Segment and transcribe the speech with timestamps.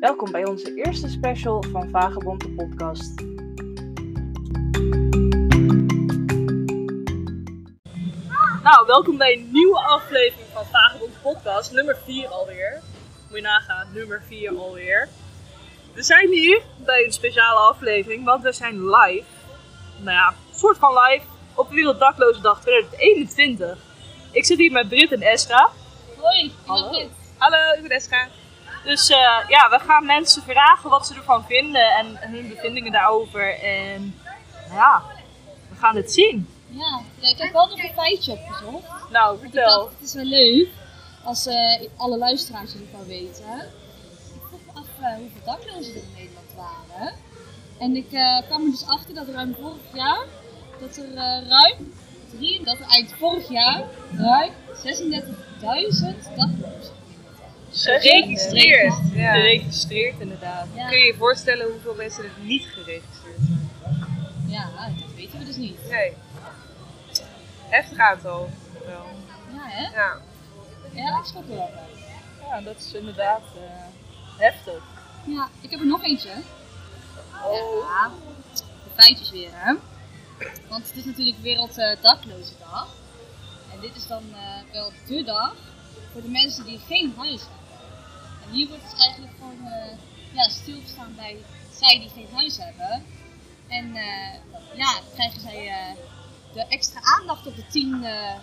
[0.00, 3.14] Welkom bij onze eerste special van Vagebond de podcast.
[8.62, 12.80] Nou, welkom bij een nieuwe aflevering van Vagebond de podcast, nummer 4 alweer.
[13.28, 15.08] Moet je nagaan, nummer 4 alweer.
[15.94, 19.26] We zijn hier bij een speciale aflevering, want we zijn live.
[19.96, 23.78] Nou ja, een soort van live op de Werelddakloze Dag 2021.
[24.32, 25.70] Ik zit hier met Britt en Esra.
[26.16, 26.88] Hoi, ik ben Hallo.
[26.88, 27.08] Brit.
[27.38, 28.28] Hallo, ik ben Esra.
[28.84, 33.60] Dus eh, ja, we gaan mensen vragen wat ze ervan vinden en hun bevindingen daarover.
[33.62, 34.20] En
[34.70, 35.02] ja,
[35.68, 36.48] we gaan het zien.
[36.68, 39.10] Ja, ja, ik heb wel nog een feitje opgezocht.
[39.10, 39.80] Nou, vertel.
[39.80, 40.68] dacht, het is wel leuk
[41.24, 43.54] als eh, alle luisteraars het van weten.
[44.34, 47.14] Ik vroeg me af eh, hoeveel daklozen er in Nederland waren.
[47.78, 48.08] En ik
[48.46, 50.24] kwam er dus achter dat ruim vorig jaar,
[50.80, 51.14] dat er
[51.48, 51.94] ruim,
[52.30, 53.84] drie, dat er eigenlijk vorig jaar
[54.16, 54.86] ruim 36.000
[55.60, 56.97] daklozen
[57.72, 58.94] Geregistreerd.
[59.12, 59.32] Ja.
[59.32, 60.66] Geregistreerd, inderdaad.
[60.74, 60.88] Ja.
[60.88, 63.70] Kun je je voorstellen hoeveel mensen er niet geregistreerd zijn?
[64.46, 64.70] Ja,
[65.00, 65.88] dat weten we dus niet.
[65.90, 66.12] Nee.
[67.68, 68.50] Heftig aantal.
[68.86, 69.06] Wel.
[69.52, 69.94] Ja, hè?
[69.94, 70.20] Ja.
[70.92, 71.70] Ja, er wel.
[72.40, 74.82] Ja, dat is inderdaad eh, heftig.
[75.24, 76.30] Ja, ik heb er nog eentje.
[77.44, 77.88] Oh.
[77.88, 78.10] Ja,
[78.84, 79.74] de feitjes weer, hè.
[80.68, 82.88] Want het is natuurlijk Wereld Dakloze Dag.
[83.72, 85.54] En dit is dan eh, wel de dag
[86.12, 87.67] voor de mensen die geen huis hebben.
[88.50, 89.92] Hier wordt dus eigenlijk gewoon eh,
[90.32, 91.36] ja, stilgestaan bij
[91.72, 93.04] zij die geen huis hebben.
[93.68, 94.34] En eh,
[94.76, 95.96] ja, krijgen zij eh,
[96.52, 98.34] de extra aandacht op de 10, eh,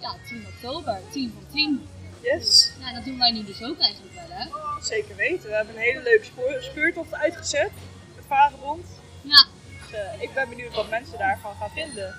[0.00, 1.88] ja, 10 oktober, 10 van 10.
[2.22, 4.46] Yes, Ja, dat doen wij nu dus ook eigenlijk wel, hè.
[4.84, 5.48] zeker weten.
[5.48, 7.70] We hebben een hele leuke spoor- speurtocht uitgezet.
[8.16, 8.86] Het Vagebond.
[9.22, 9.46] Ja,
[9.90, 12.14] Dus ik ben benieuwd wat mensen daarvan gaan vinden.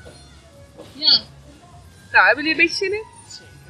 [0.94, 1.22] ja.
[2.12, 3.04] Nou, hebben jullie een beetje zin in?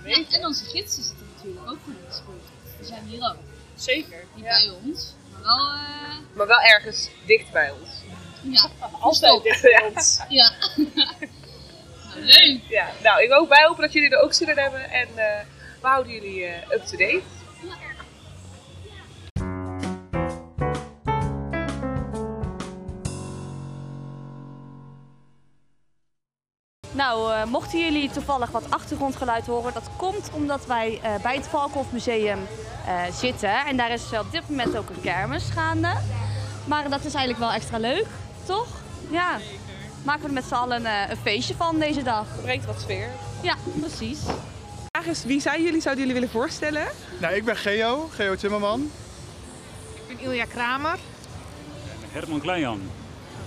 [0.04, 2.53] Zeker Ja, en onze gidsen zitten natuurlijk ook voor de speurtocht.
[2.84, 3.36] Die zijn hier ook.
[3.76, 4.24] Zeker.
[4.36, 4.50] Niet Ja.
[4.52, 7.90] bij ons, maar wel, eh, Maar wel ergens dicht bij ons.
[8.42, 8.70] ja.
[9.00, 10.20] Altijd dicht bij ons.
[10.30, 10.52] Ja.
[10.76, 12.60] nou, leuk.
[12.70, 12.90] Ja.
[13.04, 14.90] Nou, ik hoop, wij hopen dat jullie er ook zin in hebben.
[14.90, 15.40] En eh,
[15.82, 17.22] we houden jullie eh, up-to-date.
[17.62, 17.76] Nou,
[27.46, 32.40] mochten jullie toevallig wat achtergrondgeluid horen, dat komt omdat wij eh, bij het Valkhof Museum
[32.86, 33.66] eh, zitten.
[33.66, 35.94] En daar is op dit moment ook een kermis gaande.
[36.66, 38.06] Maar dat is eigenlijk wel extra leuk,
[38.46, 38.68] toch?
[39.10, 39.40] Ja.
[40.04, 42.26] Maken we er met z'n allen een, eh, een feestje van deze dag.
[42.42, 43.10] Brengt wat sfeer.
[43.42, 44.20] Ja, precies.
[44.20, 45.82] De vraag is, wie zijn jullie?
[45.82, 46.88] Zouden jullie willen voorstellen?
[47.20, 48.92] Nou, ik ben Geo, Geo Timmerman.
[49.94, 50.98] Ik ben Ilja Kramer.
[52.12, 52.82] Herman Kleinjan.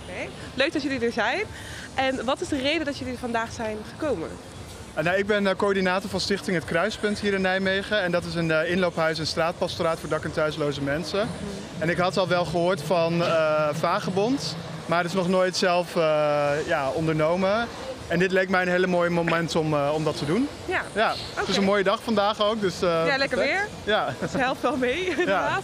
[0.02, 0.28] Oké.
[0.54, 1.44] Leuk dat jullie er zijn.
[1.96, 4.28] En wat is de reden dat jullie vandaag zijn gekomen?
[4.94, 8.02] En, nou, ik ben eh, coördinator van Stichting Het Kruispunt hier in Nijmegen.
[8.02, 11.28] En dat is een eh, inloophuis en straatpastoraat voor dak- en thuisloze mensen.
[11.78, 14.56] En ik had al wel gehoord van eh Vagebond,
[14.86, 16.02] maar het is nog nooit zelf eh,
[16.66, 17.68] ja, ondernomen.
[18.08, 20.48] En dit leek mij een hele mooi moment om, eh, om dat te doen.
[20.64, 22.60] Ja, Ja, het is een mooie dag vandaag ook.
[22.60, 23.58] Dus, eh, ja lekker perfect.
[23.84, 23.94] weer.
[23.94, 24.14] Ja.
[24.20, 25.62] Dat helpt wel mee, inderdaad.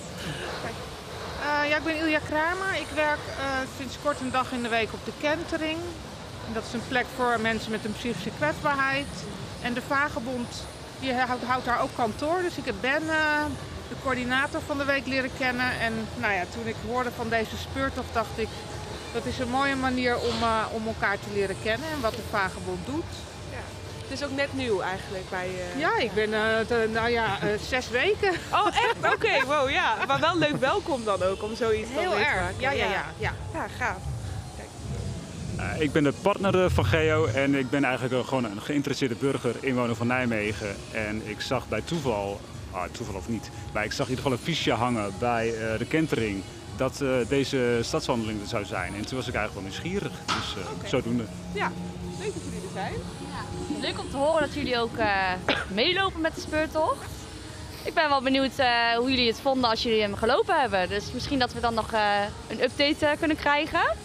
[1.43, 2.75] Eh, ja, ik ben Ilja Kramer.
[2.81, 3.45] Ik werk eh,
[3.79, 5.79] sinds kort een dag in de week op de Kentering.
[6.47, 9.07] En dat is een plek voor mensen met een psychische kwetsbaarheid.
[9.63, 10.65] En de Vagebond
[11.01, 12.43] die houdt, houdt daar ook kantoor.
[12.43, 13.45] Dus ik heb ben eh,
[13.89, 15.81] de coördinator van de week leren kennen.
[15.81, 18.49] En nou ja, toen ik hoorde van deze speurtocht dacht ik...
[19.13, 22.23] dat is een mooie manier om, eh, om elkaar te leren kennen en wat de
[22.31, 23.05] Vagebond doet.
[24.09, 25.49] Het is ook net nieuw eigenlijk bij...
[25.75, 26.31] eh, Ja, ik ben
[26.93, 27.39] nou ja,
[27.71, 28.33] zes weken.
[28.53, 29.15] Oh, echt?
[29.15, 29.97] Oké, wow, ja.
[30.07, 32.41] Maar wel leuk welkom dan ook om zoiets dan Heel mee te erg.
[32.41, 32.61] maken.
[32.61, 33.05] Ja, ja, ja.
[33.19, 33.33] ja.
[33.55, 33.97] Ja, gaaf.
[35.63, 39.15] Eh, ik ben de partner eh, van Geo en ik ben eigenlijk gewoon een geïnteresseerde
[39.15, 40.77] burger, inwoner van Nijmegen.
[40.93, 42.41] En ik zag bij toeval,
[42.71, 45.79] ah, toeval of niet, maar ik zag in ieder geval een fiche hangen bij eh,
[45.79, 46.43] de kentering
[46.77, 48.95] dat eh, deze stadswandeling er zou zijn.
[48.95, 51.25] En toen was ik eigenlijk wel nieuwsgierig, dus eh, zodoende.
[51.53, 51.73] Ja,
[52.19, 52.95] leuk dat jullie er zijn.
[53.81, 55.33] Leuk om te horen dat jullie ook eh,
[55.69, 57.07] meelopen met de speurtocht.
[57.85, 60.89] Ik ben wel benieuwd eh, hoe jullie het vonden als jullie hem gelopen hebben.
[60.89, 62.01] Dus misschien dat we dan nog eh,
[62.49, 63.97] een update eh, kunnen krijgen.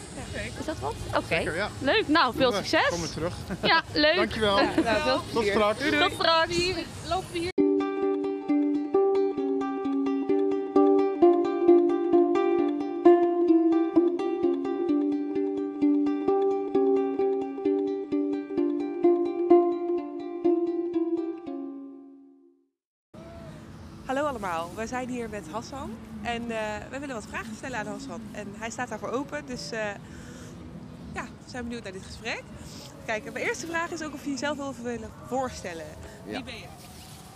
[0.60, 0.94] Is dat wat?
[1.16, 1.36] Oké.
[1.38, 1.70] Ja.
[1.82, 2.08] Leuk.
[2.08, 3.00] Nou, veel Kom succes.
[3.00, 3.34] weer terug.
[3.62, 4.16] Ja, leuk.
[4.16, 4.56] Dankjewel.
[4.56, 5.80] Nou, veel Tot straks.
[5.80, 6.58] Tot straks.
[7.10, 7.56] Lopen we hier?
[24.06, 25.92] Hallo allemaal, we zijn hier met Hassan
[26.22, 26.58] en eh
[26.90, 28.22] we willen wat vragen stellen aan Hassan.
[28.32, 29.80] En hij staat daarvoor open, dus eh,
[31.48, 32.44] we zijn benieuwd naar dit gesprek.
[33.06, 35.86] Kijk, mijn eerste vraag is ook of je jezelf wil willen voorstellen.
[36.26, 36.32] Ja.
[36.32, 36.66] Wie ben je?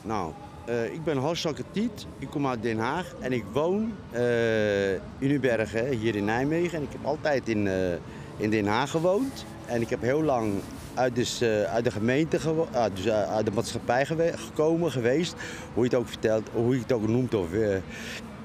[0.02, 0.32] Nou,
[0.66, 5.00] Eh, ik ben Hassan Katiet, ik kom uit Den Haag en ik woon eh, in
[5.20, 6.78] Ubergen, hier in Nijmegen.
[6.78, 7.92] En ik heb altijd in, eh,
[8.38, 9.46] in Den Haag gewoond.
[9.66, 10.54] En ik heb heel lang
[10.94, 15.34] uit, dus, eh, uit de gemeente, gewo- ah, dus, uit de maatschappij gewe- gekomen, geweest.
[15.74, 17.34] Hoe je het ook vertelt, hoe je het ook noemt.
[17.34, 17.82] Of eh, een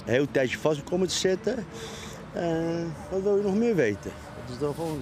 [0.05, 1.65] heel tijdje vast komen te zitten.
[2.33, 4.11] Eh, wat wil je nog meer weten?
[4.45, 4.99] Dat is dan gewoon...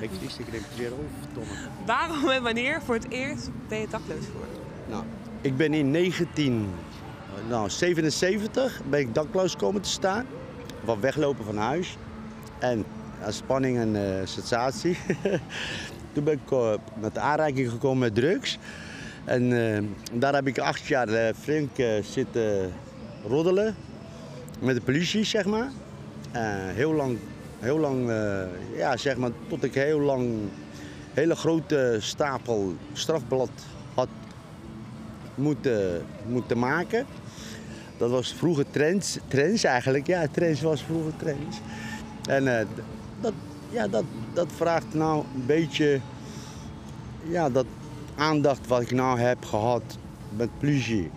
[0.00, 1.54] Ik, ik er even weer verdomme.
[1.86, 4.54] Waarom en wanneer voor het eerst ben je dakloos geworden?
[4.88, 5.04] Nou,
[5.40, 10.26] ik ben in 1977 ben ik dakloos komen te staan.
[10.84, 11.96] Van weglopen van huis.
[12.58, 12.84] En
[13.28, 14.98] spanning en eh, sensatie.
[16.12, 18.58] Toen ben ik eh, met de aanraking gekomen met drugs.
[19.24, 19.82] En eh,
[20.12, 21.70] daar heb ik acht jaar flink
[22.00, 22.72] zitten
[23.26, 23.74] roddelen.
[24.60, 25.70] Met de politie, zeg maar.
[26.74, 27.18] Heel lang,
[27.58, 28.42] heel lang eh,
[28.76, 30.38] ja, zeg maar, tot ik heel lang
[31.12, 33.50] hele grote stapel strafblad
[33.94, 34.08] had
[35.34, 37.06] moeten, moeten maken.
[37.96, 40.06] Dat was vroeger trends, trends eigenlijk.
[40.06, 41.60] Ja, trends was vroeger trends.
[42.28, 42.66] En eh,
[43.20, 43.32] dat,
[43.70, 46.00] ja, dat, dat vraagt nou een beetje
[47.28, 47.66] ja, dat
[48.16, 49.98] aandacht wat ik nou heb gehad
[50.36, 51.10] met politie.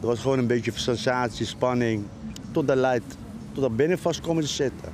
[0.00, 2.04] Dat was gewoon een beetje sensatie, spanning.
[2.50, 3.16] Tot dat leidt,
[3.52, 4.93] tot dat binnen vast komen te zitten.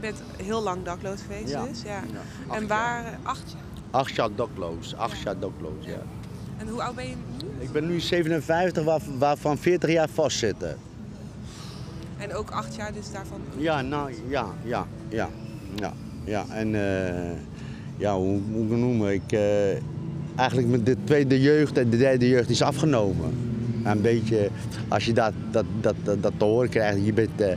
[0.00, 1.64] Je bent heel lang dakloos geweest Ja.
[1.64, 1.82] dus.
[1.82, 2.02] Ja.
[2.54, 3.18] en waar?
[3.22, 3.62] Acht jaar.
[3.90, 6.02] Acht jaar dakloos, acht jaar dakloos, ja.
[6.58, 7.62] En hoe oud ben je nu?
[7.64, 10.76] Ik ben nu 57, waar, waarvan 40 jaar vastzitten.
[12.18, 13.40] En ook acht jaar dus daarvan.
[13.56, 15.28] Ja, nou, ja, ja, ja,
[15.74, 15.92] ja,
[16.24, 16.44] ja.
[16.48, 17.36] En eh,
[17.96, 19.12] ja, hoe moet ik het noemen?
[19.12, 19.70] Ik, eh,
[20.36, 23.46] eigenlijk met de tweede jeugd en de derde jeugd is afgenomen.
[23.84, 24.50] Een beetje,
[24.88, 27.56] als je dat, dat, dat, dat, te horen krijgt, je, bent, eh,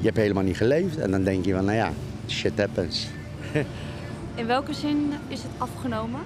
[0.00, 0.96] je hebt helemaal niet geleefd.
[0.98, 1.92] En dan denk je van, nou ja,
[2.28, 3.06] shit happens.
[4.34, 6.20] In welke zin is het afgenomen?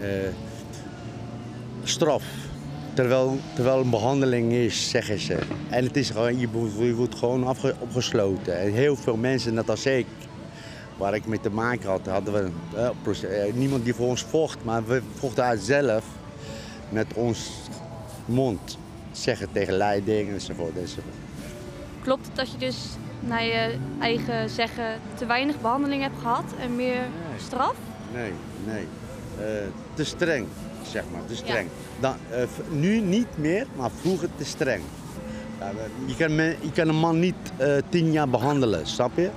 [0.00, 0.28] eh,
[1.82, 2.24] straf.
[2.94, 5.38] Terwijl, terwijl een behandeling is, zeggen ze.
[5.68, 8.60] En het is gewoon, je wordt, je wordt gewoon afge- opgesloten.
[8.60, 10.06] En heel veel mensen, net als ik,
[10.96, 12.50] waar ik mee te maken had, hadden we
[13.26, 16.04] eh, niemand die voor ons vocht, maar we vochten uit zelf
[16.88, 17.50] met ons
[18.24, 18.78] mond.
[19.12, 20.76] Zeggen tegen leiding enzovoort.
[20.78, 21.14] enzovoort.
[22.08, 22.76] Klopt het dat je dus
[23.20, 27.00] naar je eigen zeggen te weinig behandeling hebt gehad en meer
[27.38, 27.74] straf?
[28.14, 28.32] Nee,
[28.66, 28.86] nee.
[29.38, 29.44] Eh,
[29.94, 30.46] te streng,
[30.82, 31.68] zeg maar, te streng.
[32.00, 34.82] Dan, eh, nu niet meer, maar vroeger te streng.
[35.60, 35.70] Ja,
[36.06, 39.30] je, kan me- je kan een man niet eh, tien jaar behandelen, snap je?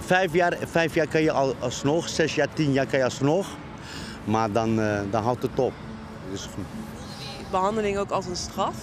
[0.00, 3.46] Vijf jaar, vijf jaar kan je al, alsnog, zes jaar, tien jaar kan je alsnog.
[4.24, 5.72] Maar dan, eh, dan houdt het op.
[6.30, 6.48] Dus,
[7.38, 8.74] Die behandeling ook als een straf.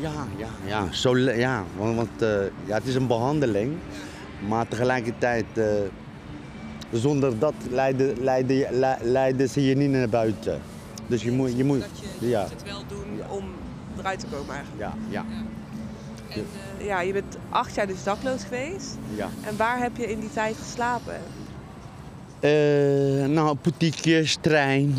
[0.00, 0.92] Ja, ja, ja.
[0.92, 2.28] Zo, ja want, want eh,
[2.64, 3.72] ja, het is een behandeling.
[4.48, 5.64] Maar tegelijkertijd, eh,
[6.92, 10.60] zonder dat leiden, leiden, le- leiden ze je niet naar buiten.
[11.06, 11.84] Dus je moet, je moet
[12.18, 13.44] je ja, het wel doen om
[13.98, 14.82] eruit te komen eigenlijk.
[14.82, 15.24] ja, ja,
[16.28, 16.44] En,
[16.78, 18.98] eh, ja, je bent acht jaar dus dakloos geweest.
[19.14, 19.28] ja.
[19.44, 21.14] En waar heb je in die tijd geslapen?
[23.32, 24.94] Nou, boutiquejes, trein,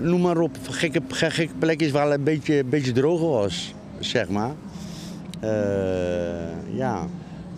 [0.00, 0.56] noem maar op.
[0.70, 4.52] Gekke, ge- gekke plekjes waar het een beetje, een beetje droger was, zeg maar.
[5.40, 7.06] Eh, ja,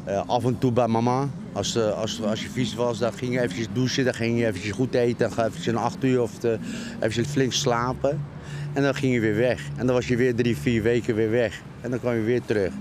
[0.04, 1.28] Eh, af en toe bij mama.
[1.52, 4.46] Als, eh, als, als je vies was, dan ging je eventjes douchen, dan ging je
[4.46, 5.18] eventjes goed eten.
[5.18, 6.58] Dan ga je eventjes een acht uur of de,
[6.98, 8.20] eventjes flink slapen.
[8.72, 9.62] En dan ging je weer weg.
[9.76, 11.62] En dan was je weer drie, vier weken weer weg.
[11.80, 12.72] En dan kwam je weer terug.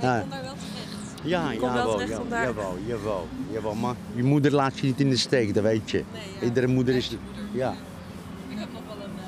[0.00, 1.22] daar wel terecht.
[1.22, 3.74] Ja, Je komt wel jawel, terecht ja, om daar- jawel, jawel, jawel.
[3.74, 6.02] Maar je moeder laat je niet in de steek, dat weet je.
[6.42, 7.16] Iedere moeder is...
[7.52, 7.74] Ja,
[8.48, 9.10] Ik heb nog wel een...
[9.18, 9.24] eh,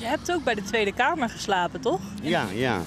[0.00, 2.00] Je hebt ook bij de Tweede Kamer geslapen, toch?
[2.22, 2.82] ja, ja.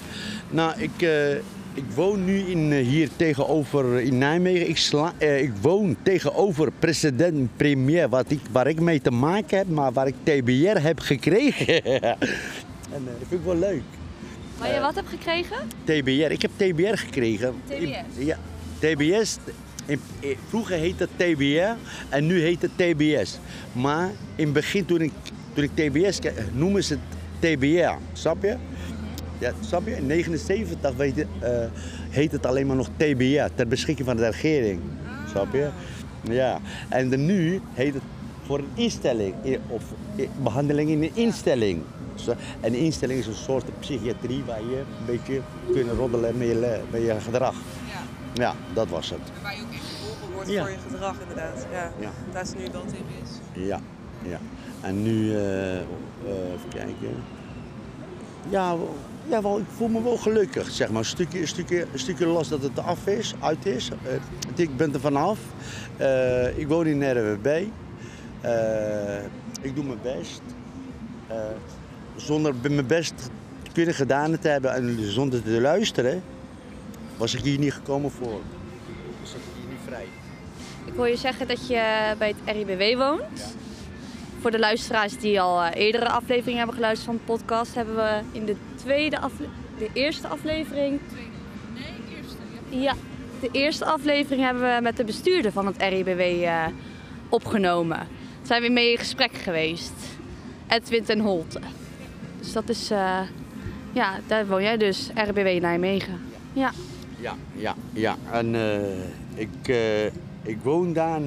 [0.50, 1.32] Nou, ik, eh,
[1.74, 4.70] ik woon nu in, eh, hier tegenover in Nijmegen.
[4.70, 9.68] Ik, sla, eh, ik woon tegenover president-premier, wat ik, waar ik mee te maken heb,
[9.70, 11.84] maar waar ik TBR heb gekregen.
[11.86, 12.20] en eh,
[12.92, 13.82] dat vind ik wel leuk.
[14.58, 15.58] Waar je wat hebt gekregen?
[15.84, 16.32] TBR.
[16.32, 17.54] Ik heb TBR gekregen.
[17.68, 18.38] In- ja,
[18.80, 19.38] TBS.
[19.86, 21.76] In, in- vroeger heette het TBR
[22.10, 23.40] en nu heet het TBS.
[23.72, 25.12] Maar in het begin toen ik,
[25.54, 26.98] toen ik TBS kreeg, noemen ze
[27.40, 27.94] het TBR.
[28.14, 28.56] Snap je?
[29.38, 29.96] Ja, snap je?
[29.96, 31.66] In 79 weet je, eh,
[32.10, 34.80] heet het alleen maar nog TBR, ter beschikking van de regering.
[35.30, 35.70] Snap je?
[36.22, 36.60] Ja.
[36.90, 38.04] En de, nu heet het
[38.46, 39.84] voor een instelling, i- of
[40.44, 41.82] behandeling in een instelling.
[42.60, 45.42] En een instelling is een soort psychiatrie waar je een beetje
[45.74, 47.56] kunt roddelen met je, met je gedrag.
[48.34, 48.44] Ja.
[48.44, 49.20] Ja, dat was het.
[49.44, 50.62] Waar je ook echt geholpen wordt Ja.
[50.62, 51.66] voor je gedrag inderdaad.
[51.72, 51.92] Ja.
[52.00, 52.10] Ja.
[52.34, 53.32] Daar is nu wel TBS.
[53.54, 53.80] Ja,
[54.22, 54.40] ja.
[54.84, 55.84] En nu, eh, eh,
[56.26, 57.24] even kijken.
[58.50, 58.76] Ja,
[59.28, 61.00] ja wel, ik voel me wel gelukkig, zeg maar.
[61.00, 63.90] Een stukje, een stukje, een stukje last dat het af is, uit is.
[63.90, 64.14] Eh,
[64.56, 65.40] ik ben er vanaf.
[66.56, 67.66] Ik woon in RWB.
[69.62, 70.42] Ik doe mijn best.
[72.16, 73.14] Zonder mijn best
[73.74, 76.24] kunnen gedaan te hebben en zonder te luisteren,
[77.18, 78.42] was ik hier niet gekomen voor.
[79.22, 80.08] Dus zat ik hier niet vrij.
[80.86, 83.56] Ik wil je zeggen dat je bij het RIBW woont.
[84.44, 88.20] Voor de luisteraars die al eh, eerdere afleveringen hebben geluisterd van de podcast, hebben we
[88.32, 89.46] in de tweede afle
[89.78, 91.00] de eerste aflevering.
[91.74, 92.38] Nee, eerste.
[92.70, 92.94] Ja,
[93.40, 96.66] de eerste aflevering hebben we met de bestuurder van het RIBW eh,
[97.30, 97.98] opgenomen.
[97.98, 98.08] Daar
[98.44, 99.94] zijn we mee in gesprek geweest.
[100.68, 101.60] Edwin ten Holte.
[102.40, 103.20] Dus dat is, eh,
[103.92, 106.22] ja, daar woon jij dus, RIBW Nijmegen.
[106.54, 106.72] Ja.
[107.20, 108.16] Ja, ja, ja.
[108.32, 109.76] En eh, ik,
[110.42, 111.22] ik woon daar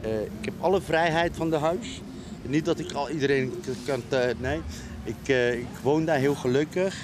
[0.00, 2.00] eh, ik heb alle vrijheid van de huis.
[2.42, 3.52] Niet dat ik al iedereen
[3.86, 4.02] kan,
[4.38, 4.60] nee.
[5.04, 6.96] Ik, eh, ik woon daar heel gelukkig.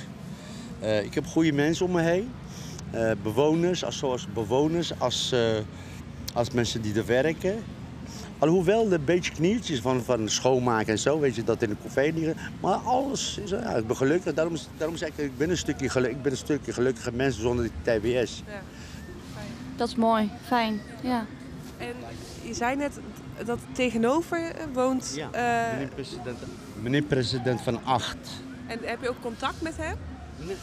[0.80, 2.30] Eh, ik heb goede mensen om me heen.
[2.90, 5.40] Eh, bewoners, als, zoals bewoners, als, eh,
[6.34, 7.54] als mensen die er werken.
[8.38, 12.10] Alhoewel een beetje kniertjes van, van schoonmaken en zo, weet je, dat in de café
[12.14, 12.34] niet.
[12.60, 14.34] Maar alles is, ja, ik ben gelukkig.
[14.34, 17.12] Daarom, is- daarom zeg ik, ik ben een stukje, geluk, ik ben een stukje gelukkige
[17.12, 18.42] mens zonder die TBS.
[19.76, 20.80] Dat is mooi, fijn.
[21.02, 21.26] Ja.
[21.78, 21.94] En
[22.46, 22.98] je zei net
[23.44, 25.12] dat tegenover woont.
[25.16, 26.38] Ja, eh, meneer president,
[26.82, 28.16] meneer president van acht.
[28.66, 29.96] en heb je ook contact met hem?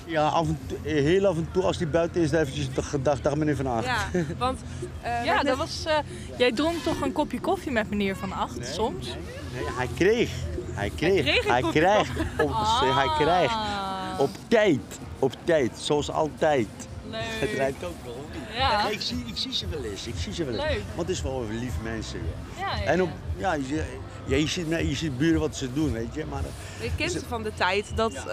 [0.05, 3.01] Ja, af en toe, heel af en toe als hij buiten is, dan eventjes de
[3.01, 3.85] dag, dag meneer van acht.
[3.85, 4.05] Ja,
[4.37, 4.59] want
[5.01, 5.97] eh, Ja, net- dat was, eh,
[6.37, 9.05] jij dronk toch een kopje koffie met meneer Van Acht soms?
[9.07, 10.29] Nee, hij kreeg.
[10.71, 11.21] Hij kreeg.
[11.23, 12.11] kreeg een hij krijgt.
[12.39, 13.53] Op, Hij krijgt.
[13.53, 14.79] Ah, Op tijd.
[15.19, 15.71] Op tijd.
[15.77, 16.67] Zoals altijd.
[17.09, 17.57] Het leuk.
[17.57, 18.12] rijdt ook nog.
[18.53, 18.89] Ja.
[18.89, 20.07] Ik, zie, ik zie ze wel eens.
[20.07, 20.63] Ik zie ze wel eens.
[20.63, 20.81] Leuk.
[20.95, 22.19] Want het is wel lief mensen.
[22.59, 22.81] Ja.
[22.83, 23.53] En op, ja.
[23.53, 23.83] je,
[24.25, 26.25] ja, je, ziet, je ziet buren wat ze doen, weet je.
[26.29, 26.41] Maar
[26.81, 28.13] je kent ze van de tijd dat.
[28.13, 28.27] Ja.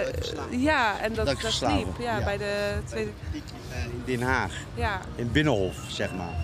[0.00, 1.86] eh, ja, en dat, Dat dat, sliep.
[1.98, 3.10] Ja, bij de tweede.
[3.32, 4.52] in Den Haag.
[4.74, 5.00] Ja.
[5.14, 6.34] In Binnenhof, zeg maar.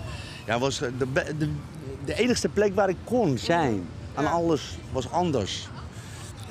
[0.45, 0.91] Ja, was de,
[1.37, 1.49] de,
[2.05, 3.87] de enigste plek waar ik kon zijn.
[4.15, 4.29] En Ja.
[4.29, 5.67] alles was anders.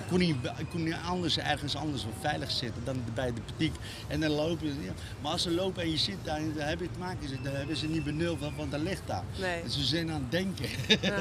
[0.09, 0.37] Ik kon, niet,
[0.71, 3.79] kon niet anders, ergens anders wat veilig zitten dan bij de boutique.
[4.07, 4.83] En dan lopen ze.
[4.83, 4.93] Ja.
[5.21, 7.43] Maar als ze lopen en je zit daar, dan heb je te maken.
[7.43, 9.23] Dan hebben ze niet benul van, want dat ligt daar.
[9.41, 9.63] Nee.
[9.63, 10.67] Dus ze zijn aan het denken.
[10.89, 11.19] Denk, eh,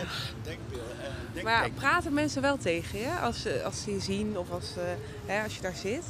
[1.34, 1.76] denk, Maar ja, denk.
[1.76, 4.84] praten mensen wel tegen je als ze, als ze je zien of als, eh,
[5.26, 6.04] hè, als je daar zit?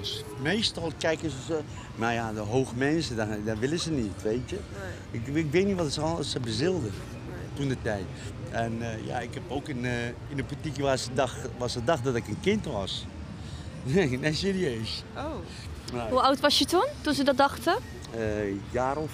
[0.00, 1.60] Dus meestal kijken ze.
[1.96, 4.58] Maar ja, de hoog mensen, daar, daar willen ze niet, weet je.
[5.10, 6.92] Ik, ik weet niet wat ze, al- ze bezilden
[7.54, 8.04] toen de tijd.
[8.50, 11.70] En eh, ja, ik heb ook in, eh, in de boutique waar ze, dacht, waar
[11.70, 13.06] ze dacht dat ik een kind was.
[13.82, 15.02] Nee, nee serieus.
[15.16, 15.22] Oh.
[15.92, 17.76] Nou, Hoe oud was je toen, toen ze dat dachten?
[18.14, 18.20] eh,
[18.70, 19.10] jaar of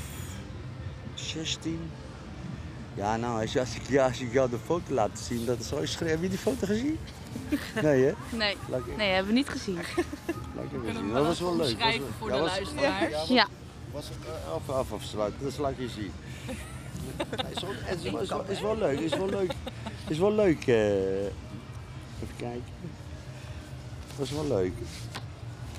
[1.15, 1.81] 16.
[2.95, 5.87] Ja, nou, als, ik, ja, als ik jou de foto laat zien, dat is zo
[5.87, 6.15] schreeuwen.
[6.15, 6.99] Heb je die foto gezien?
[7.83, 8.13] Nee, hè?
[8.37, 8.57] Nee.
[8.97, 9.79] Nee, hebben we niet gezien.
[9.95, 10.05] zien.
[11.13, 11.71] Dat was wel leuk.
[11.71, 13.13] Omschrijven Was- voor ja, de was- luisteraars.
[13.13, 13.47] was- Ja.
[13.93, 16.13] Was het eh, af, af afsluiten, dat laat ik je zien.
[17.37, 19.53] Ja, is, wel, het is, wel, is, wel, is wel leuk, is wel leuk.
[20.09, 20.67] Is wel leuk.
[20.67, 21.25] eh.
[21.25, 22.63] even kijken.
[24.17, 24.73] Dat is wel leuk.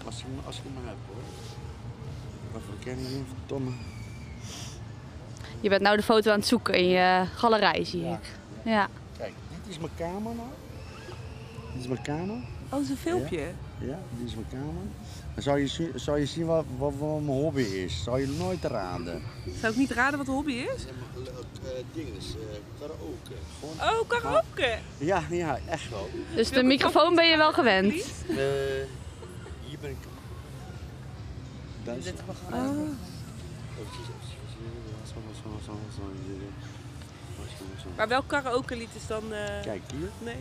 [0.05, 1.24] Als ik, als ik hem maar heb hoor.
[2.51, 3.22] Wat ken ik hier?
[3.38, 3.72] Verdomme.
[5.62, 8.13] Je bent nou de foto aan het zoeken in je galerij, zie Ja.
[8.13, 8.31] ik.
[8.63, 8.88] Ja.
[9.17, 10.48] Kijk, dit is mijn kamer nou.
[11.74, 12.36] Dit is mijn kamer.
[12.36, 13.51] Oh, dat is een filmpje.
[13.79, 14.84] Ja, dit is mijn kamer.
[15.36, 18.04] Dan zou je, zou je zien wat, wat, wat mijn hobby is.
[18.04, 19.22] Zou je nooit raden.
[19.60, 20.86] Zou ik niet raden wat de hobby is?
[21.94, 22.13] dingen,
[22.80, 23.34] karaoke.
[23.60, 24.77] Gewoon Oh, karaoke.
[24.98, 26.10] Ja, ja, echt wel.
[26.36, 27.94] Dus de microfoon ben je wel gewend.
[27.94, 28.36] Eh,
[29.65, 29.98] hier ben ik.
[32.51, 32.89] Oh.
[37.96, 39.34] Maar welk karaoke lied is dan...
[39.34, 40.10] eh, Kijk hier.
[40.24, 40.38] Nee.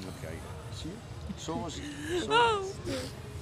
[0.00, 0.32] Oké.
[0.80, 1.42] Zie je?
[1.42, 2.22] Zo was het.
[2.22, 2.30] Zo.
[2.30, 2.64] Oh,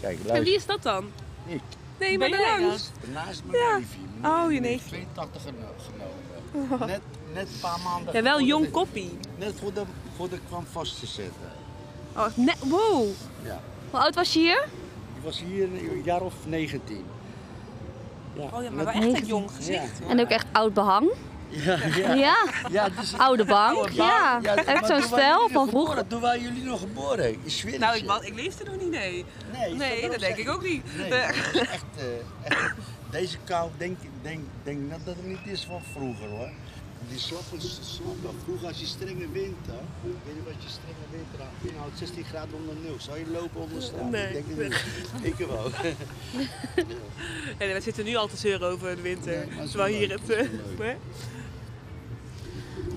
[0.02, 0.54] Kijk, en wie luister.
[0.54, 1.04] is dat dan?
[1.46, 1.60] Ik.
[1.98, 2.90] Nee, maar jij langs.
[3.12, 3.76] Naast mijn Ja.
[3.76, 3.98] neefje.
[4.24, 4.94] Oh, je neefje.
[4.96, 6.86] heeft 82 geno- genomen.
[6.86, 7.00] Net,
[7.34, 8.14] net een paar maanden.
[8.14, 9.18] Ja, wel jong koppie.
[9.38, 11.50] Net voordat, voordat ik kwam vast te zitten.
[12.16, 13.06] Oh, ne- wow.
[13.42, 13.60] Ja.
[13.90, 14.64] Hoe oud was je hier?
[15.16, 17.04] Ik was hier een jaar of 19.
[18.34, 19.98] Ja, Oh ja, maar Net- wel echt een jong gezicht.
[20.02, 20.08] Ja.
[20.08, 21.10] En ook echt oud behang.
[21.52, 22.14] Ja, ja.
[22.14, 22.36] Ja.
[22.70, 23.76] ja is- Oude bank.
[23.76, 24.40] Oude Ja.
[24.40, 24.46] bank.
[24.58, 25.88] Echt zo'n toen waren stijl jullie van nog vroeger.
[25.96, 26.06] geboren.
[26.08, 27.30] Toen waren jullie nog geboren.
[27.32, 29.24] Ik zweer het Nou, ik, ik leefde nog niet, nee.
[29.76, 30.82] Nee, dat denk ik ook niet.
[30.96, 31.06] Nee,
[31.52, 32.74] is echt, eh, echt.
[33.10, 36.48] Deze kou, denk, denk, denk dat dat het niet is van vroeger hoor.
[37.08, 38.28] Die slappe, slappe.
[38.44, 42.74] Vroeger als je strenge winter, weet je wat je strenge winter inhoudt, 16 graden onder
[42.84, 42.96] nul.
[42.98, 44.10] Zou je lopen onder straat?
[44.10, 44.26] Nee.
[44.26, 44.84] Ik denk het
[45.22, 45.32] niet.
[45.40, 45.70] Ik wel.
[47.58, 49.36] Nee, we zitten nu al te zeuren over de winter.
[49.36, 50.28] Nee, maar het is Terwijl hier leuk, het...
[50.28, 50.86] het is eh, wel leuk.
[50.86, 50.96] hè?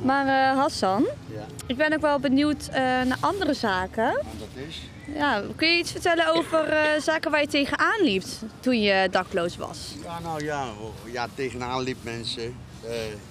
[0.06, 4.08] Maar eh, Hassan, Ja, ik ben ook wel benieuwd eh, naar andere zaken.
[4.08, 4.90] en dat is.
[5.16, 8.24] Ja, kun je iets vertellen over eh, zaken waar je tegenaan liep
[8.60, 9.96] toen je dakloos was?
[10.04, 12.56] Ja, nou ja, oh, ja tegenaan liep mensen.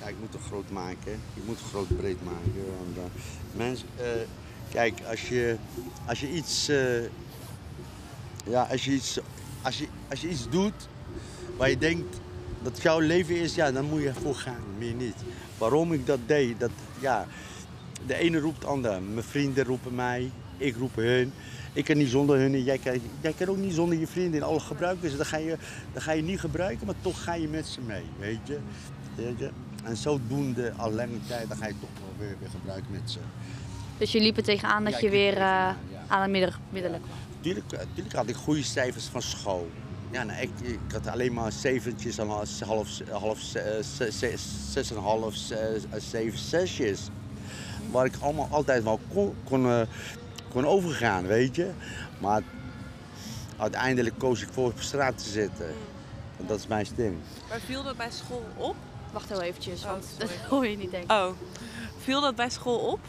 [0.00, 1.12] Ja, ik moet het groot maken.
[1.34, 2.64] Ik moet het groot breed maken.
[2.94, 3.10] Want,
[3.52, 3.86] mensen,
[4.72, 5.56] Kijk, als je,
[6.06, 6.66] als je iets.
[8.44, 9.18] ja, als je iets.
[9.62, 10.88] Als je, als je iets doet
[11.56, 12.16] waar je denkt
[12.64, 15.16] dat jouw leven is, ja, dan moet je ervoor gaan, meer niet.
[15.58, 17.26] Waarom ik dat deed, dat, ja,
[18.06, 19.02] de ene roept de ander.
[19.02, 21.32] Mijn vrienden roepen mij, ik roep hun.
[21.72, 24.42] Ik kan niet zonder hun en jij kan, jij kan ook niet zonder je vrienden.
[24.42, 25.56] Al gebruiken ze, dan ga, je,
[25.92, 28.58] dan ga je niet gebruiken, maar toch ga je met ze mee, weet je.
[29.14, 29.50] Weet je?
[29.84, 33.18] En zodoende, al lange tijd, dan ga je toch wel weer, weer gebruiken met ze.
[33.98, 36.04] Dus je liep er tegenaan dat Ja, je er weer eh, tegenaan, ja.
[36.08, 37.16] aan de middelen kwam.
[37.40, 39.70] Tuurlijk, tuurlijk had ik goede cijfers van school.
[40.14, 43.62] Ja, nou, ik, ik had alleen maar zeventjes en half, half, half eh,
[43.96, 44.34] ze- ze-
[44.70, 45.58] zes en half, eh,
[45.98, 47.08] zeven, zesjes.
[47.90, 49.80] Waar ik allemaal altijd wel kon, kon, eh,
[50.48, 51.70] kon overgaan, weet je.
[52.20, 52.42] Maar
[53.56, 55.68] uiteindelijk koos ik voor op straat te zitten.
[56.38, 57.20] En dat is mijn stem.
[57.48, 58.76] Maar viel dat bij school op?
[59.14, 61.10] Wacht heel eventjes, Oh, want dat hoor je niet denk ik.
[61.10, 61.28] Oh,
[61.98, 63.00] viel dat bij school op?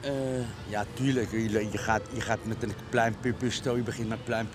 [0.00, 0.10] Eh,
[0.68, 1.30] ja, tuurlijk.
[1.30, 4.48] Je, je, gaat, je gaat met een klein pipistool, je begint met een klein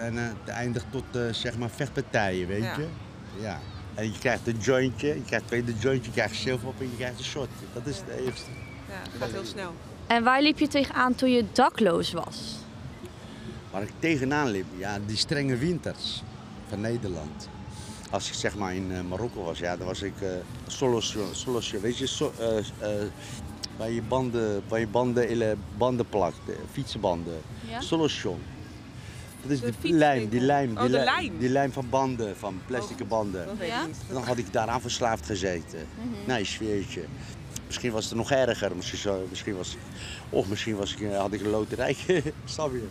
[0.00, 2.76] en eh, het eindigt tot eh, zeg maar vechtpartijen, weet Ja.
[2.76, 2.86] je?
[3.40, 3.58] Ja.
[3.94, 6.96] En je krijgt een jointje, je krijgt tweede jointje, je krijgt zilver op en je
[6.96, 7.48] krijgt een shot.
[7.72, 8.50] Dat is de eerste.
[8.88, 9.74] Ja, dat gaat heel snel.
[10.06, 12.56] En waar liep je tegenaan toen je dakloos was?
[13.70, 16.22] Waar ik tegenaan liep, ja, die strenge winters
[16.68, 17.48] van Nederland.
[18.10, 20.28] Als ik zeg maar in eh, Marokko was, ja, dan was ik eh
[20.66, 22.64] solosje, solosje, weet je, so, eh, eh,
[23.76, 25.28] waar je banden, waar je banden,
[25.78, 27.40] banden plakt, eh, fietsenbanden.
[27.70, 27.80] Ja?
[29.42, 29.98] Dat is De die fietswinkel.
[29.98, 31.38] lijm, die lijm, Oh, die, li- lijm.
[31.38, 33.46] die lijm van banden, van plastic banden.
[33.46, 33.86] Dat weet Ja?
[34.12, 35.78] Dan had ik daaraan verslaafd gezeten.
[36.26, 37.04] Nee, ik zweer het je.
[37.66, 38.76] Misschien was het nog erger.
[38.76, 39.76] Misschien, zo, misschien was,
[40.30, 41.96] of misschien was ik, eh, had ik een loterij.
[42.44, 42.86] Snap je?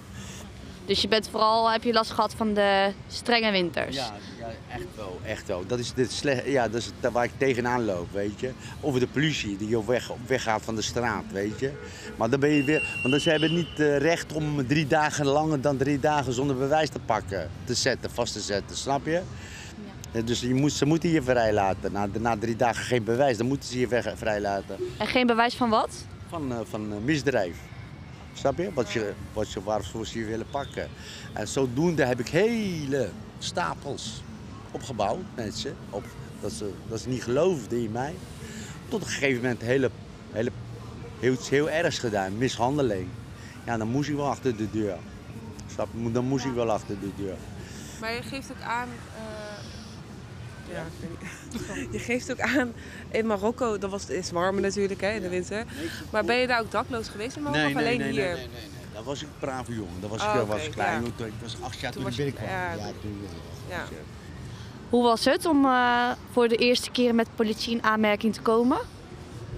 [0.86, 3.96] Dus je bent vooral, heb je last gehad van de strenge winters?
[3.96, 5.64] Ja, ja, echt wel, echt wel.
[5.68, 8.52] Dat is, dit slecht, ja, dat is het waar ik tegenaan loop, weet je.
[8.82, 11.72] Over de politie die op weg, op weg gaat van de straat, weet je.
[12.18, 15.62] Maar dan ben je weer, want ze hebben niet eh, recht om drie dagen langer
[15.62, 19.22] dan drie dagen zonder bewijs te pakken, te zetten, vast te zetten, snap je?
[20.12, 21.92] Ja, Dus je moet, ze moeten je vrijlaten.
[21.92, 24.76] Na, na drie dagen geen bewijs, dan moeten ze je weg- vrijlaten.
[24.98, 26.06] En geen bewijs van wat?
[26.30, 27.56] Van, eh, van eh, misdrijf.
[28.34, 28.74] Snap je?
[28.74, 30.90] Wat je, wat je, waarvoor ze willen pakken.
[31.34, 34.24] En zodoende heb ik hele stapels
[34.72, 35.76] opgebouwd, mensen.
[35.90, 36.04] Op,
[36.42, 38.16] dat, ze, dat ze niet geloofden in mij.
[38.88, 39.90] Tot op een gegeven moment hele,
[40.32, 40.52] hele,
[41.20, 43.08] heel, heel ergs gedaan, mishandeling.
[43.66, 44.98] Ja, dan moest ik wel achter de deur.
[45.74, 46.12] Snap je?
[46.12, 47.36] Dan moest ik wel achter de deur.
[48.00, 48.88] Maar je geeft ook aan.
[49.16, 49.22] eh,
[50.74, 50.84] ja,
[51.52, 51.92] ik weet niet.
[51.92, 52.74] je geeft ook aan
[53.12, 55.66] in Marokko, dat was, is warmer natuurlijk hè, in de winter.
[56.12, 58.22] Maar ben je daar ook dakloos geweest in Marokko of alleen nee, hier?
[58.24, 58.82] Nee, nee, nee, nee.
[58.94, 60.02] Dat was ik een brave jongen.
[60.02, 61.04] Dat was, Oh, ik oké, was klein.
[61.04, 61.10] ja.
[61.16, 62.48] Toen, ik was acht jaar Toen ik binnenkwam.
[62.50, 63.28] ja, Ja, toen-
[63.70, 63.84] Ja.
[64.90, 68.78] Hoe was het om eh, voor de eerste keer met politie in aanmerking te komen?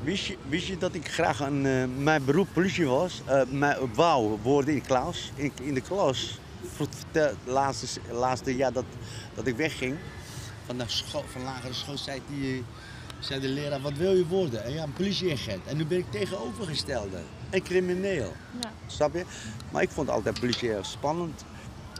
[0.04, 3.22] Wist je, wist je dat ik graag een, eh, mijn beroep politie was?
[3.26, 5.32] Eh mijn, wou worden in klas.
[5.36, 6.40] In, in de klas.
[6.76, 8.84] Voor het laatste, laatste jaar dat,
[9.34, 9.96] dat ik wegging
[10.66, 12.64] van de school, van lagere school, zei, die,
[13.20, 14.64] zei de leraar, wat wil je worden?
[14.64, 15.66] En ja, een politieagent.
[15.66, 17.18] En nu ben ik tegenovergestelde.
[17.50, 18.34] Een crimineel.
[18.62, 18.72] Ja.
[18.88, 19.26] Snap je?
[19.72, 21.44] Maar ik vond altijd politie erg spannend.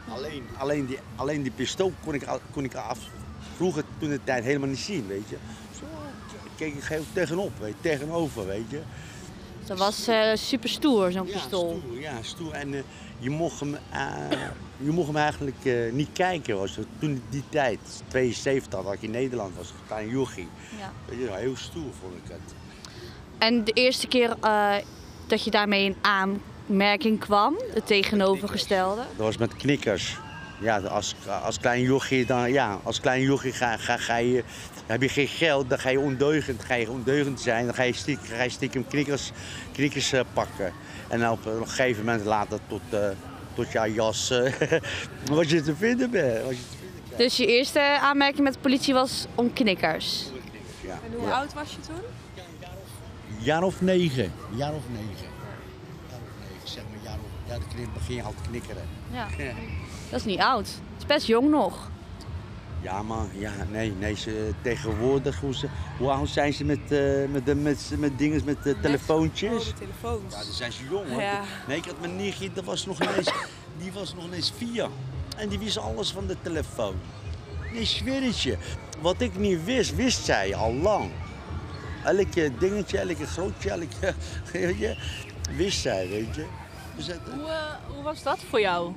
[0.08, 2.98] Alleen, alleen, die, alleen die pistool kon ik, kon ik af,
[3.56, 5.36] vroeger toen de tijd helemaal niet zien, weet je.
[5.78, 5.86] Zo
[6.56, 8.80] keek ik heel tegenop, weet je, tegenover, weet je.
[9.66, 11.80] Dat was eh, super stoer, zo'n pistool.
[11.82, 12.52] stoer, ja, stoer.
[12.52, 12.80] En eh,
[13.18, 14.30] je, mocht hem, eh,
[14.76, 16.58] je mocht hem eigenlijk niet kijken.
[16.58, 16.86] Was het.
[16.98, 20.48] Toen die tijd, 72, dat ik in Nederland was, een klein jochie.
[20.78, 21.36] Ja.
[21.36, 22.54] Heel stoer vond ik het.
[23.38, 24.36] En de eerste keer
[25.26, 29.02] dat je daarmee in aanmerking kwam, het tegenovergestelde.
[29.16, 30.16] Dat was met knikkers.
[30.60, 34.44] Ja, als, als klein jochie, dan, ja, als klein jochie ga, ga, ga je,
[34.86, 37.64] heb je geen geld, dan ga je ondeugend, ga je ondeugend zijn.
[37.64, 39.30] Dan ga je stiekem, ga je stiekem knikkers,
[39.72, 40.72] knikkers eh, pakken.
[41.08, 43.08] En dan op een gegeven moment later tot, eh,
[43.54, 44.52] tot jouw jas, eh,
[45.30, 46.42] wat je te vinden bent.
[46.44, 47.18] Wat je te vinden krijgt.
[47.18, 50.24] Dus je eerste aanmerking met de politie was om knikkers.
[50.80, 50.92] Ja.
[50.92, 51.34] En hoe Ja.
[51.38, 51.96] oud was je toen?
[53.38, 54.32] jaar of negen.
[54.54, 55.06] Jaar of negen.
[56.10, 57.02] Jaar of negen, zeg maar.
[57.04, 58.82] Jaar of, ja, dan knik- begin je al te knikkeren.
[59.12, 59.26] Ja.
[59.38, 59.52] Ja.
[60.10, 60.66] Dat is niet oud.
[60.66, 61.90] Het is best jong nog.
[62.80, 67.28] Ja, maar ja, nee, nee, ze, tegenwoordig, hoe, ze, hoe oud zijn ze met, eh
[67.30, 69.52] met, de, met, met dingen, met de telefoontjes?
[69.52, 70.34] Oh, de telefoons.
[70.34, 71.20] Ja, dan zijn ze jong hoor.
[71.20, 71.42] Ja.
[71.66, 73.30] Nee, ik had mijn nichtje, dat was nog ineens,
[73.78, 74.88] die was nog ineens vier.
[75.36, 76.94] En die wist alles van de telefoon.
[77.72, 78.56] Nee, zweer het je.
[79.00, 81.10] Wat ik niet wist, wist zij al lang.
[82.04, 84.14] Elke dingetje, elke grootje, elke,
[84.52, 84.96] weet je,
[85.56, 86.46] wist zij, weet je.
[86.96, 88.92] Dus Hoe, eh, hoe was dat voor jou?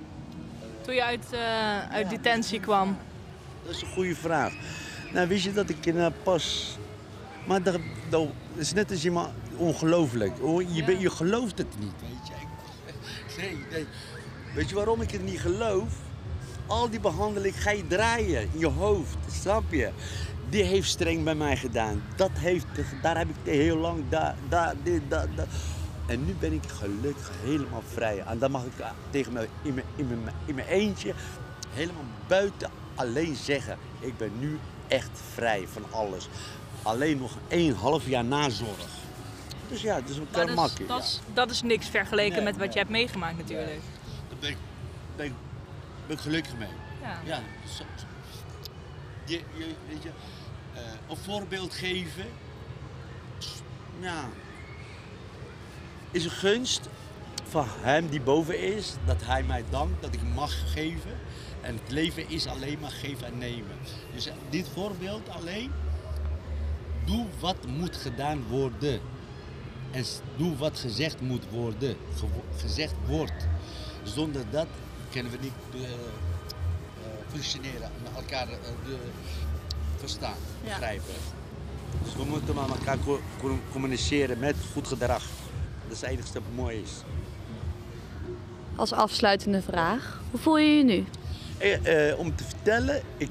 [0.82, 2.98] Toen je uit, eh, uit detentie kwam?
[3.70, 4.54] Dat is een goede vraag.
[5.14, 6.78] Nou, wist je dat ik uh, pas.
[7.48, 7.80] Maar dat,
[8.10, 9.30] dat is net als iemand.
[9.56, 10.32] ongelooflijk.
[10.74, 12.34] Je, ben- je gelooft het niet, weet je.
[12.34, 13.86] Ik- Nee, nee.
[14.56, 15.88] Weet je waarom ik het niet geloof?
[16.68, 19.90] Al die behandeling ga je draaien in je hoofd, snap je?
[20.50, 22.04] Die heeft streng bij mij gedaan.
[22.16, 22.66] Dat heeft,
[23.02, 25.48] daar heb ik heel lang, daar, daar, dit, dat, dat.
[26.08, 28.24] En nu ben ik gelukkig helemaal vrij.
[28.28, 31.14] En dan mag ik eh, tegen me in mijn, in mijn, in mijn eentje
[31.74, 33.78] helemaal buiten alleen zeggen.
[34.00, 36.28] Ik ben nu echt vrij van alles.
[36.84, 38.88] Alleen nog een half jaar nazorg.
[39.68, 40.86] Dus ja, het is een klein dat, is, makkie.
[40.86, 42.72] dat, is, dat is niks vergeleken Nee, met wat nee.
[42.72, 43.80] je hebt meegemaakt natuurlijk.
[44.30, 44.58] Daar ben ik,
[45.16, 45.34] ben, ik,
[46.08, 46.70] ben ik gelukkig mee.
[47.02, 47.20] Ja.
[47.26, 48.06] Ja, zo, zo.
[49.26, 50.10] Je, je, weet je,
[50.74, 52.26] eh, een voorbeeld geven,
[54.00, 54.30] ja,
[56.12, 56.90] is een gunst
[57.50, 61.18] van hem die boven is, dat hij mij dankt, dat ik mag geven.
[61.62, 63.78] En het leven is alleen maar geven en nemen.
[64.14, 65.72] Dus dit voorbeeld alleen,
[67.06, 69.00] doe wat moet gedaan worden.
[69.92, 70.04] En
[70.38, 71.96] doe wat gezegd moet worden,
[72.58, 73.48] gezegd wordt.
[74.04, 74.68] Zonder dat
[75.12, 75.90] kunnen we niet eh, eh,
[77.32, 78.98] functioneren en elkaar eh, de,
[79.98, 80.70] verstaan, Ja.
[80.70, 81.14] begrijpen.
[82.04, 85.24] Dus we moeten met elkaar co- co- communiceren met goed gedrag.
[85.88, 86.92] Dat is het enige wat mooi is.
[88.76, 91.06] Als afsluitende vraag, hoe voel je je nu?
[91.60, 93.30] Eh, eh, om te vertellen, ik,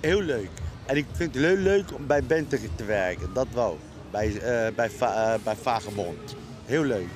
[0.00, 0.48] heel leuk.
[0.86, 3.78] En ik vind het heel leuk om bij Bente te werken, dat wel.
[4.10, 6.36] Bij, eh, bij, Va- bij Vagebond.
[6.64, 7.06] Heel leuk.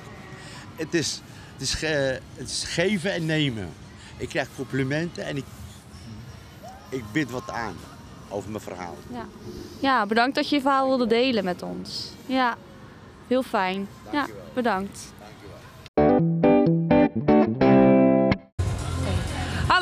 [0.75, 1.21] Het is,
[1.53, 3.69] het, is ge- het is geven en nemen.
[4.17, 5.45] Ik krijg complimenten en ik,
[6.89, 7.75] ik bid wat aan
[8.29, 8.95] over mijn verhaal.
[9.11, 9.25] Ja.
[9.79, 12.11] ja, bedankt dat je je verhaal wilde delen met ons.
[12.25, 12.57] Ja,
[13.27, 13.87] heel fijn.
[14.05, 14.43] Ja, Dankjewel.
[14.53, 15.13] bedankt.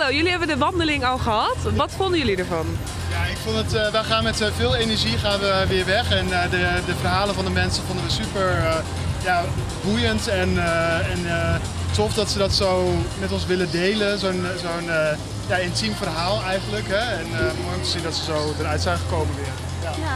[0.06, 1.58] Hallo, jullie hebben de wandeling al gehad.
[1.76, 2.66] Wat vonden jullie ervan?
[3.12, 6.12] Ja, ik vond het, eh, wij gaan met eh, veel energie gaan we weer weg.
[6.12, 8.76] En eh, de, de verhalen van de mensen vonden we super eh,
[9.24, 9.44] ja,
[9.84, 11.56] boeiend en, eh, en eh,
[11.92, 14.20] tof dat ze dat zo met ons willen delen.
[14.20, 16.88] Zo'n zo'n eh, ja, intiem verhaal eigenlijk.
[16.88, 17.16] Hè?
[17.16, 19.54] En eh, mooi om te zien dat ze zo eruit zijn gekomen weer.
[19.82, 20.16] Ja.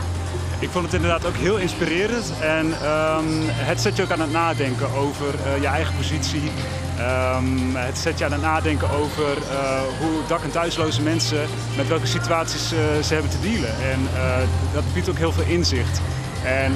[0.59, 4.31] Ik vond het inderdaad ook heel inspirerend en ehm, het zet je ook aan het
[4.31, 6.51] nadenken over eh, je eigen positie.
[6.99, 11.39] Ehm, het zet je aan het nadenken over eh, hoe dak- en thuisloze mensen,
[11.77, 13.69] met welke situaties eh, ze hebben te dealen.
[13.69, 14.37] En eh,
[14.73, 16.01] dat biedt ook heel veel inzicht.
[16.43, 16.71] En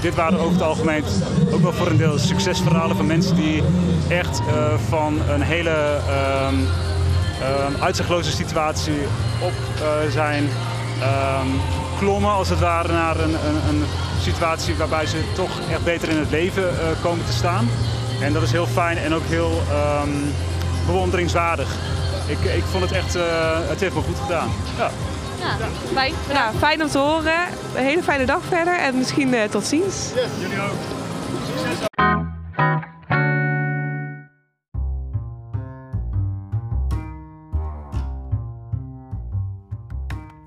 [0.00, 1.04] dit waren over het algemeen
[1.50, 3.62] ook wel voor een deel succesverhalen van mensen die
[4.08, 4.40] echt
[4.88, 6.54] van een hele ehm,
[7.40, 9.00] ehm, uitzichtloze situatie
[9.40, 9.52] op
[10.10, 10.48] zijn
[11.00, 11.46] ehm,
[11.98, 13.82] klommen, als het ware, naar een, een, een
[14.20, 16.70] situatie waarbij ze toch echt beter in het leven
[17.02, 17.68] komen te staan.
[18.20, 20.10] En dat is heel fijn en ook heel ehm,
[20.86, 21.76] bewonderingswaardig.
[22.26, 24.48] Ik, ik vond het echt, eh, het heeft me goed gedaan.
[24.76, 24.90] Ja.
[25.40, 25.56] Ja,
[25.92, 26.12] fijn.
[26.28, 27.46] Ja, fijn om te horen.
[27.76, 30.12] Een hele fijne dag verder en misschien eh, tot ziens.
[30.40, 30.96] Jullie ook.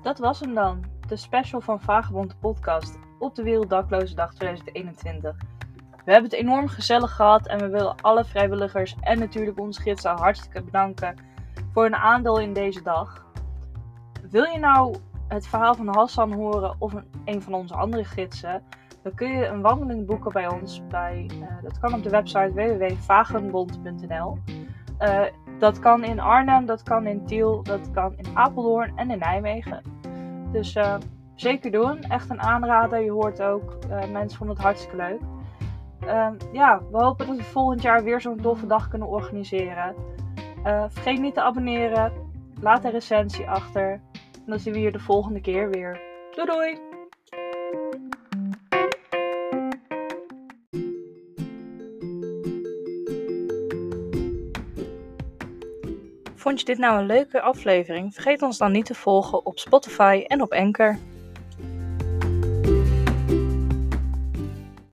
[0.02, 0.84] Dat was hem dan.
[1.08, 5.36] De special van Vagebond podcast op de Werelddakloze Dag 2021.
[6.04, 10.10] We hebben het enorm gezellig gehad en we willen alle vrijwilligers en natuurlijk onze gidsen
[10.10, 11.14] hartstikke bedanken
[11.72, 13.26] voor hun aandeel in deze dag.
[14.30, 14.96] Wil je nou
[15.28, 18.62] het verhaal van Hassan horen of een, van onze andere gidsen?
[19.02, 20.86] Dan kun je een wandeling boeken bij ons.
[20.88, 24.38] Bij, eh, dat kan op de website www.vagenbond.nl.
[24.98, 25.20] Eh,
[25.58, 29.82] dat kan in Arnhem, dat kan in Tiel, dat kan in Apeldoorn en in Nijmegen.
[30.52, 30.94] Dus eh,
[31.34, 32.02] zeker doen.
[32.02, 33.00] Echt een aanrader.
[33.00, 33.78] Je hoort ook,
[34.12, 35.20] mensen vonden het hartstikke leuk.
[36.06, 39.94] Ehm, ja, we hopen dat we volgend jaar weer zo'n toffe dag kunnen organiseren.
[40.64, 42.12] Eh, vergeet niet te abonneren.
[42.60, 43.90] Laat een recensie achter.
[44.12, 46.00] En dan zien we je de volgende keer weer.
[46.34, 46.78] Doei doei!
[56.34, 58.14] Vond je dit nou een leuke aflevering?
[58.14, 60.98] Vergeet ons dan niet te volgen op Spotify en op Anchor.